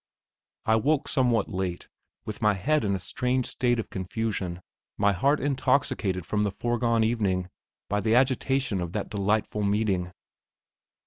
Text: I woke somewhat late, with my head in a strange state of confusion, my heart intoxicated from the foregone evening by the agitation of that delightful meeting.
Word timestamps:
I 0.65 0.77
woke 0.77 1.07
somewhat 1.07 1.47
late, 1.47 1.87
with 2.25 2.41
my 2.41 2.55
head 2.55 2.83
in 2.83 2.95
a 2.95 2.97
strange 2.97 3.45
state 3.45 3.77
of 3.79 3.91
confusion, 3.91 4.63
my 4.97 5.11
heart 5.13 5.39
intoxicated 5.39 6.25
from 6.25 6.41
the 6.41 6.49
foregone 6.49 7.03
evening 7.03 7.51
by 7.87 7.99
the 7.99 8.15
agitation 8.15 8.81
of 8.81 8.93
that 8.93 9.11
delightful 9.11 9.61
meeting. 9.61 10.11